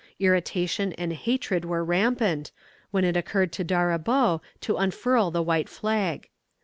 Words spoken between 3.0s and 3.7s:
it occurred to